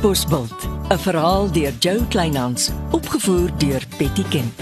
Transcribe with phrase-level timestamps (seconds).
[0.00, 4.52] Katbosveld, 'n verhaal deur Jo Kleinhans, opgevoer deur Betty Ken.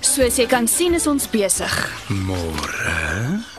[0.00, 1.90] Soos jy kan sien is ons besig.
[2.08, 3.49] Môre.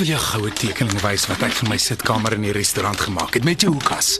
[0.00, 3.44] Wil jou goue tekening wys wat ek vir my sitkamer in die restaurant gemaak het
[3.44, 4.14] met jou hoekas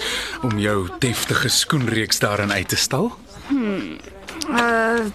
[0.44, 3.08] om jou deftige skoenreeks daarin uit te stal.
[3.48, 5.06] Uh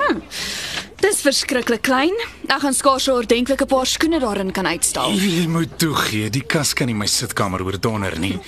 [0.00, 0.22] hm,
[1.04, 2.16] Dis verskriklik klein.
[2.48, 5.12] Ek gaan skaars 'n ordentlike paar skoene daarin kan uitstal.
[5.12, 8.40] Jy moet toegee, die kas kan nie my sitkamer oordonder nie.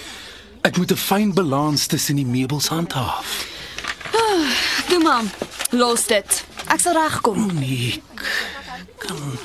[0.62, 3.44] Ek moet 'n fyn balans tussen die meubels handhaaf.
[4.88, 5.30] Toe man,
[5.70, 6.44] los dit.
[6.68, 7.52] Ek sal regkom.
[7.52, 8.02] Nee,
[8.98, 9.38] kan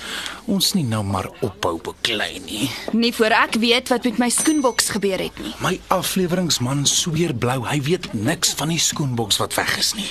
[0.49, 2.67] ons nie nou maar ophou beklei nie.
[2.97, 5.53] Nie voor ek weet wat met my skoenboks gebeur het nie.
[5.63, 10.09] My afleweringsman sweer blou, hy weet niks van die skoenboks wat weg is nie.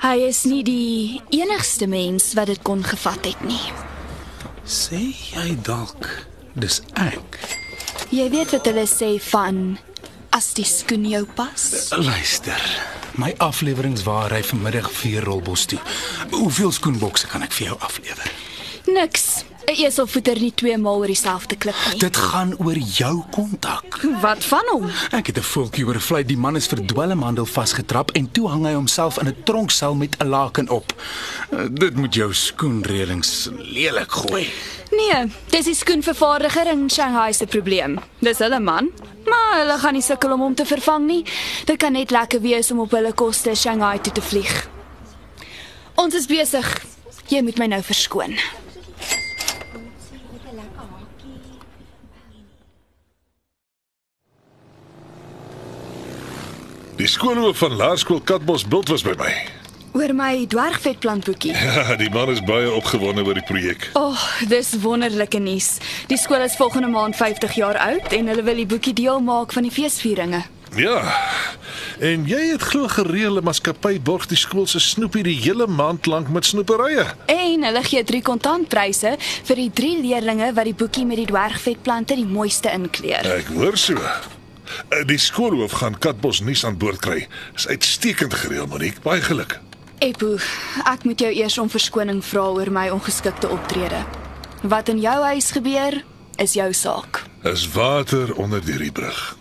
[0.00, 3.60] Hy is nie die enigste mens wat dit kon gevat het nie.
[4.64, 6.06] Sê jy dalk
[6.56, 7.40] dis ek?
[8.14, 9.78] Jy weet wat hulle sê van
[10.34, 11.90] as die skoen jou pas?
[11.98, 12.64] Luister.
[13.20, 15.80] My afleweringswaar hy vanmiddag vir Rolbos toe.
[16.32, 18.30] Hoeveel skoenbokse kan ek vir jou aflewer?
[18.88, 19.42] Niks.
[19.66, 21.98] 'n Eselvoeter nie twee maal oor dieselfde klip nie.
[22.00, 24.00] Dit gaan oor jou kontak.
[24.20, 24.90] Wat van hom?
[25.10, 28.64] Ek het 'n voeltjie oor vlei die man is vir dwelmhandel vasgetrap en toe hang
[28.64, 30.94] hy homself in 'n tronksel met 'n laken op.
[31.52, 34.48] Uh, dit moet jou skoenreëlings lelik gooi.
[34.90, 37.98] Nee, dis die skoenvervaardiger in Shanghai se probleem.
[38.18, 38.90] Dis hulle man,
[39.24, 41.24] maar hulle gaan nie sukkel om hom te vervang nie.
[41.64, 44.68] Dit kan net lekker wees om op hulle koste Shanghai toe te vlieg.
[45.94, 46.66] Ons is besig.
[47.28, 48.34] Jy moet my nou verskoon.
[57.10, 59.32] Skoolhoof van Laerskool Katbos Bult was by my.
[59.92, 61.54] Oor my dwergvetplantboekie.
[61.66, 63.88] Ja, die man is baie opgewonde oor die projek.
[63.98, 65.78] O, oh, dis wonderlike nuus.
[66.06, 69.52] Die skool is volgende maand 50 jaar oud en hulle wil die boekie deel maak
[69.56, 70.44] van die feesvieringe.
[70.78, 71.02] Ja.
[71.98, 76.06] En jy het glo gereël 'n maatskappy borg die skool se snoepie die hele maand
[76.06, 77.06] lank met snoeperye.
[77.26, 82.14] En hulle gee drie kontantpryse vir die drie leerdlinge wat die boekie met die dwergvetplante
[82.14, 83.26] die mooiste inkleur.
[83.26, 83.98] Ek hoor so.
[84.88, 87.26] Eh, Die skoolhoof gaan Katbos nuus aan boord kry.
[87.54, 89.00] Is uitstekend gereël, Monique.
[89.02, 89.60] Baie geluk.
[89.98, 90.36] Epo,
[90.84, 94.04] ek moet jou eers om verskoning vra oor my ongeskikte optrede.
[94.62, 96.04] Wat in jou huis gebeur,
[96.36, 97.22] is jou saak.
[97.42, 99.36] Is water onder die riebrug.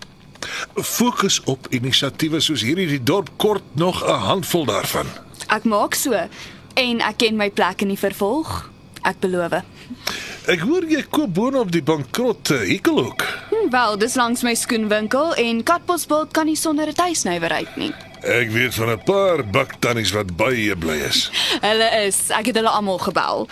[0.75, 5.05] Fokus op inisiatiewe soos hierdie die dorp kort nog 'n handvol daarvan.
[5.47, 6.11] Ek maak so
[6.73, 8.69] en ek ken my plek in die vervolg.
[9.01, 9.51] Ek beloof.
[10.47, 13.23] Ek hoor jy koop boonop die bankrot uh, Hikkelhoek.
[13.48, 17.93] Hm, Wel, dis langs my skoenwinkel en Katbosveld kan nie sonder 'n tuisnywerheid nie.
[18.21, 21.29] Ek weet van 'n paar baktannies wat baie bly is.
[21.67, 23.47] Hulle is, ek het hulle almal gebel.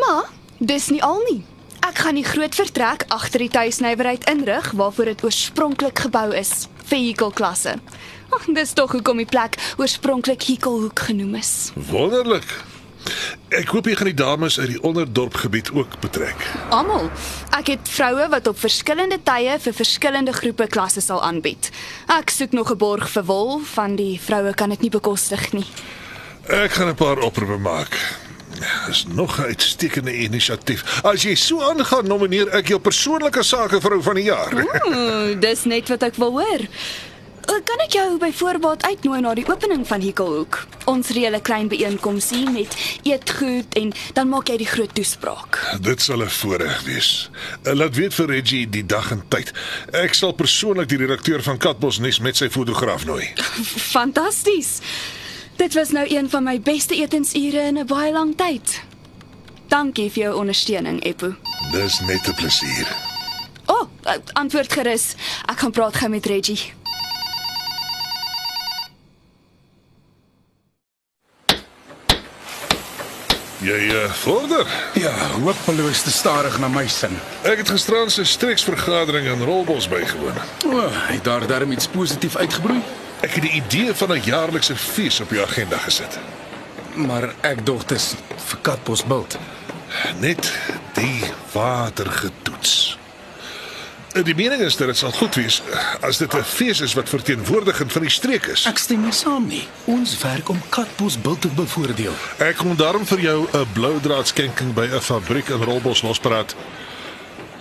[0.00, 0.24] Maar
[0.58, 1.44] dis nie al nie.
[1.80, 7.76] Ek gaan die groot vertrek agter die tuisnywerheid inrig waarvoor dit oorspronklik gebou is, vehikelklasse.
[8.30, 11.72] Ag, dis tog hoekom die plek oorspronklik Hikkelhoek genoem is.
[11.74, 12.48] Wonderlik.
[13.54, 16.40] Ek hoop jy gaan die dames uit die onderdorpgebied ook betrek.
[16.74, 17.06] Almal.
[17.54, 21.70] Ek het vroue wat op verskillende tye vir verskillende groepe klasse sal aanbied.
[22.10, 25.66] Ek soek nog 'n borg vir wol, van die vroue kan dit nie bekostig nie.
[26.48, 27.94] Ek gaan 'n paar oproepe maak.
[28.86, 31.02] Dis nog 'n uitstekende inisiatief.
[31.02, 34.52] As jy so aangaan, nomineer ek jou persoonlike sakevrou van die jaar.
[34.54, 36.60] Ooh, dis net wat ek wil hoor.
[37.54, 40.56] Uh, Kan ek jou byvoorbeeld uitnooi na die opening van Hikkelhoek?
[40.90, 42.74] Ons reële klein byeenkomsie met
[43.06, 45.58] eetgoed en dan maak jy die groot toespraak.
[45.80, 47.30] Dit sal 'n voorreg wees.
[47.62, 49.52] Eh, Laat weet vir Reggie die dag en tyd.
[49.92, 53.32] Ek sal persoonlik die redakteur van Katbos nuus met sy fotograaf nooi.
[53.96, 54.78] Fantasties.
[55.56, 58.82] Dit was nou een van my beste etensure in 'n baie lang tyd.
[59.68, 61.34] Dankie vir jou ondersteuning, Eppo.
[61.72, 62.88] Dis net 'n plesier.
[63.66, 63.88] O, oh,
[64.32, 65.14] antwoord gerus.
[65.46, 66.83] Ek gaan praat gou met Reggie.
[73.64, 74.66] Jy uh, vorder.
[74.92, 77.14] Ja, hopeloos te stadig na my sin.
[77.48, 80.36] Ek het gisteraan se streeksvergadering in Rolbos bygewoon.
[80.68, 82.82] O, het daar darm iets positief uitgebroei?
[83.24, 86.18] Ek het die idee van 'n jaarlikse fees op die agenda gesit.
[86.94, 89.38] Maar ek dog dit is vir Katbos Bult.
[90.20, 90.52] Net
[90.92, 92.83] die water getoets.
[94.22, 95.56] Die mening is dat dit sal goed wees
[96.00, 98.66] as dit 'n fees is wat verteenwoordigend van die streek is.
[98.66, 99.66] Ek stem nie saam nie.
[99.84, 102.12] Ons werk om Katbos Bult te bevoordeel.
[102.38, 106.54] Ek kom daarom vir jou 'n blou draad skenking by 'n fabriek in Rolbos lospraat.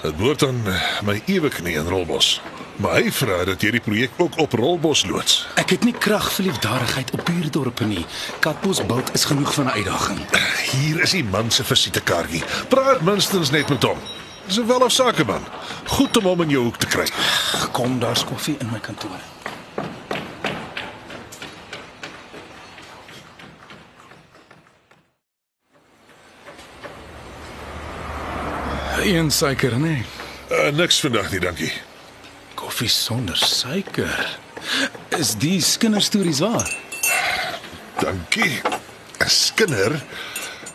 [0.02, 2.42] Dit behoort aan eh, my ewe knie in Rolbos.
[2.76, 5.48] Maar hy vra dat jy die projek ook op Rolbos loods.
[5.56, 8.06] Ek het nie krag vir liefdadigheid op buurdorpe nie.
[8.40, 10.20] Katbosbult is genoeg van 'n uitdaging.
[10.72, 12.44] Hier is die man se visitekaartjie.
[12.68, 13.98] Praat minstens net met hom.
[14.45, 15.44] Dis 'n wel of sakeman.
[15.86, 17.07] Goed om hom in jou hoek te kry.
[17.72, 19.19] Kom, daar's koffie in my kantoor.
[29.04, 30.06] Een suiker, nee.
[30.51, 31.74] Uh, niks vandag nie, dankie.
[32.54, 34.38] Koffie sonder suiker.
[35.07, 36.75] Is die kinderstories waar?
[38.00, 38.62] Dankie.
[39.19, 40.04] 'n Skinder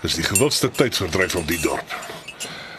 [0.00, 2.17] is die gewildste tydsverdryf op die dorp.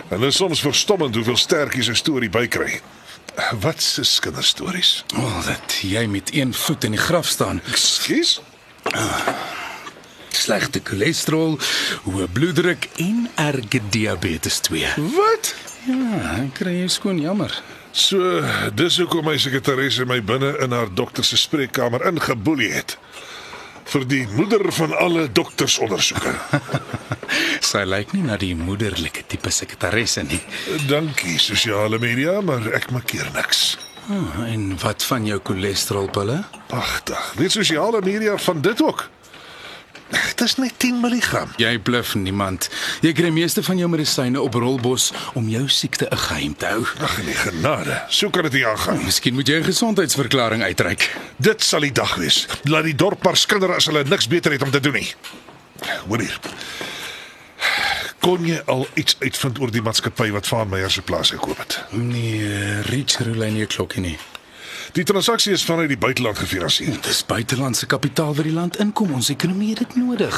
[0.09, 2.81] En dit is soms verstommend hoeveel sterkies 'n storie bykry.
[3.59, 5.05] Wat se kinderstories?
[5.15, 7.61] O, oh, dat jy met een voet in die graf staan.
[7.67, 8.41] Ekskuus?
[10.29, 11.59] Slegte cholesterol,
[12.03, 14.87] hoë bloeddruk en erge diabetes 2.
[14.95, 15.55] Wat?
[15.85, 17.61] Ja, kry jou skoon jammer.
[17.91, 22.97] So, dis hoekom my sekretaresse my binne in haar dokter se spreekkamer ingeboelie het.
[23.89, 26.33] Vir die moeder van alle doktersondersoeke.
[27.69, 30.41] Sy lyk nie na die moederlike tipe sekretaresse nie.
[30.89, 33.79] Dankie sosiale media, maar ek maak keer niks.
[34.09, 36.39] Oh, en wat van jou cholesterolpille?
[36.73, 39.07] Agtig, weet sosiale media van dit ook.
[40.39, 41.41] Dit is net 10 mg.
[41.59, 42.69] Jy bluf niemand.
[43.03, 46.85] Jy kry meeste van jou medisyne op Rolbos om jou siekte 'n geheim te hou.
[47.01, 48.03] Ag nee, genade.
[48.07, 49.03] So kan dit nie aangaan.
[49.03, 51.17] Miskien moet jy 'n gesondheidsverklaring uitreik.
[51.35, 52.47] Dit sal die dag wees.
[52.63, 55.13] Laat die dorp maar skinder as hulle niks beter het om te doen nie.
[56.07, 56.39] Hoor hier.
[58.19, 61.83] Kon jy al iets uitvind oor die maatskappy wat Van Meyer se plaas gekoop het?
[61.89, 64.17] Nee, Rich Rulyn nie klokkie nie.
[64.91, 66.97] Die transaksie is vanuit die buiteland gefinansier.
[67.01, 69.13] Dis buitelandse kapitaal wat die land inkom.
[69.13, 70.37] Ons ekonomie het dit nodig.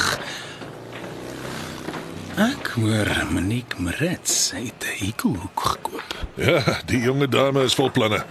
[2.36, 6.16] Ek hoor Monique Marits het 'n hekelhoek gekoop.
[6.34, 8.24] Ja, die jonge dame is vol planne.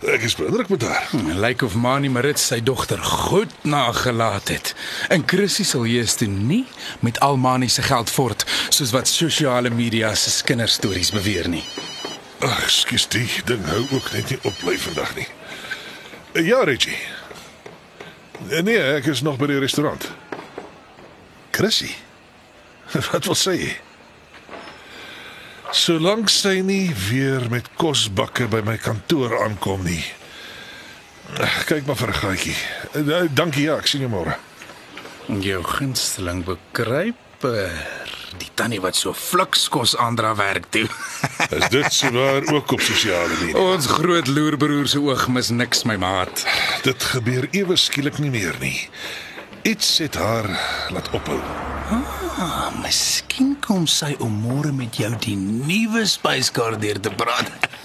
[0.00, 1.08] Ek is beïndruk met haar.
[1.12, 4.74] Lyk like of Mani Marits sy dogter goed nagelaat het.
[5.08, 6.64] En Chrissy sal eers toe nie
[7.00, 11.64] met al Mani se geld voort soos wat sosiale media se kinderstories beweer nie.
[12.40, 15.28] Ag, skus die ding hou ook net nie op bly vandag nie.
[16.32, 16.96] Ja, Reggie.
[18.62, 20.06] Nee, ek is nog by die restaurant.
[21.50, 21.90] Chrissy.
[23.12, 23.56] Wat wil sy?
[25.74, 30.02] Solank sy nie weer met kosbakke by my kantoor aankom nie.
[31.66, 32.56] Kyk maar vir 'n gaatjie.
[33.34, 34.34] Dankie ja, ek sien jou môre.
[35.26, 37.70] Jou gunsteling bekruiper.
[38.38, 40.86] Die tannie wat so fliks kos aandra werk toe.
[41.58, 43.58] Is dit souwaar ook op sosiale media?
[43.58, 46.44] Ons groot loerbroer se oog mis niks my maat.
[46.86, 48.88] Dit gebeur ewe skielik nie meer nie.
[49.62, 50.48] Iets het haar
[50.94, 51.40] laat ophou.
[51.90, 57.79] Ah, miskien kom sy om môre met jou die nuwe spyskaart deur te praat.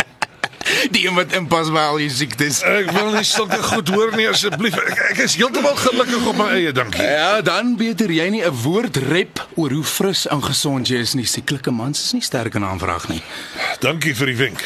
[0.92, 2.62] Die een wat inpas by al die siektes.
[2.68, 4.76] Ek wil nie sulke goed hoor nie asseblief.
[4.78, 7.02] Ek, ek is heeltemal gelukkig op my eie, dankie.
[7.02, 11.14] Ja, dan beter jy nie 'n woord rep oor hoe fris en gesond jy is
[11.14, 11.26] nie.
[11.26, 13.22] Sieklike mans is nie sterk in aanvraag nie.
[13.80, 14.62] Dankie vir die wenk.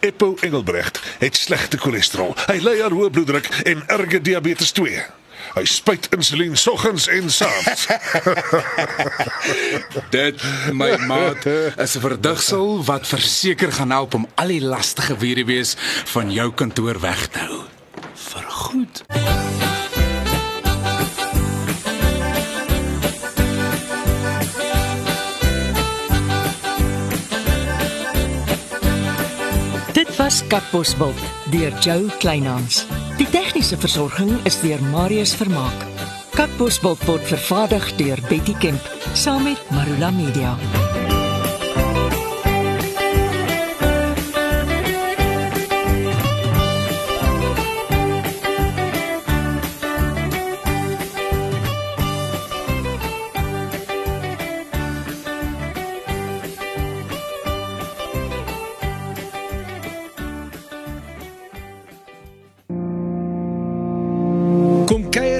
[0.00, 2.34] Eppo Engelbrecht het slegte cholesterol.
[2.46, 5.04] Hy ly aan hoë bloeddruk en erge diabetes 2.
[5.54, 7.86] Hy spuit insulien soggens en saans.
[10.14, 15.76] Dit my maat is 'n verdigsel wat verseker gaan help om al die lastige wees
[16.14, 17.60] van jou kantoor weg te hou.
[18.14, 19.04] Vergoed.
[19.08, 19.47] Dit
[30.38, 32.86] was Katbosveld deur Jo Kleinhans.
[33.16, 35.86] Die tegniese versorging is deur Marius Vermaak.
[36.36, 40.77] Katbosveld word vervaardig deur Betty Kemp saam met Marula Media.